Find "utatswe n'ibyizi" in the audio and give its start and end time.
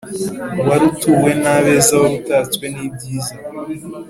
2.21-3.35